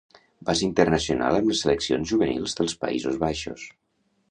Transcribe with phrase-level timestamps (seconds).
[0.45, 3.71] Va ser internacional amb les seleccions juvenils dels Països Baixos.